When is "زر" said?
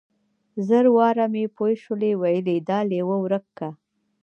0.67-0.85